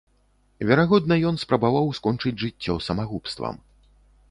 Верагодна, 0.69 1.17
ён 1.33 1.37
спрабаваў 1.43 1.93
скончыць 1.99 2.35
жыццё 2.47 2.79
самагубствам. 2.89 3.63